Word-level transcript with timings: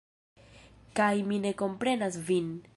Kaj 1.01 1.11
mi 1.29 1.39
ne 1.45 1.53
komprenas 1.63 2.21
vin. 2.31 2.53